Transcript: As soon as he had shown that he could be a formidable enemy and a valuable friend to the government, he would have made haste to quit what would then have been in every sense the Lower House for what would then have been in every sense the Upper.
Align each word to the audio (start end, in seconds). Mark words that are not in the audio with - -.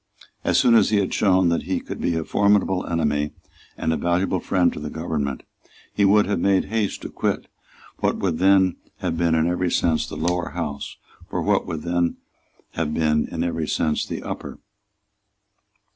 As 0.43 0.57
soon 0.57 0.73
as 0.73 0.89
he 0.89 0.97
had 0.97 1.13
shown 1.13 1.49
that 1.49 1.61
he 1.61 1.79
could 1.79 2.01
be 2.01 2.15
a 2.15 2.23
formidable 2.23 2.87
enemy 2.87 3.33
and 3.77 3.93
a 3.93 3.97
valuable 3.97 4.39
friend 4.39 4.73
to 4.73 4.79
the 4.79 4.89
government, 4.89 5.43
he 5.93 6.05
would 6.05 6.25
have 6.25 6.39
made 6.39 6.65
haste 6.65 7.03
to 7.03 7.09
quit 7.09 7.45
what 7.99 8.17
would 8.17 8.39
then 8.39 8.77
have 9.01 9.15
been 9.15 9.35
in 9.35 9.45
every 9.45 9.69
sense 9.69 10.07
the 10.07 10.17
Lower 10.17 10.53
House 10.53 10.97
for 11.29 11.39
what 11.43 11.67
would 11.67 11.83
then 11.83 12.17
have 12.71 12.95
been 12.95 13.27
in 13.27 13.43
every 13.43 13.67
sense 13.67 14.03
the 14.03 14.23
Upper. 14.23 14.57